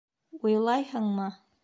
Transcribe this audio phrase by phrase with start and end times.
[0.41, 1.31] —Уйлайһыңмы?